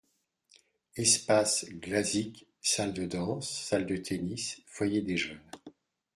Espace 0.95 1.67
Glazik: 1.79 2.47
salle 2.59 2.91
de 2.93 3.05
danse, 3.05 3.47
salle 3.51 3.85
de 3.85 3.97
tennis, 3.97 4.59
foyer 4.65 5.03
des 5.03 5.15
jeunes. 5.15 5.39